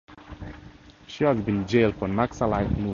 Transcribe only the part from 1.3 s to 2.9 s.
been jailed for Naxalite movement.